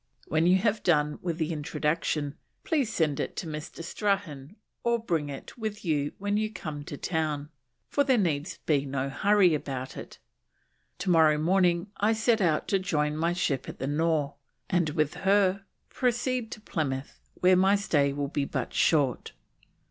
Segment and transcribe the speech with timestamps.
[0.25, 3.83] When you have done with the Introduction, please send it to Mr.
[3.83, 7.49] Strahan or bring it with you when you come to Town,
[7.87, 10.17] for there needs be no hurry about it.
[10.97, 14.33] Tomorrow morning I set out to join my ship at the Nore,
[14.71, 19.33] and with her proceed to Plymouth where my stay will be but short.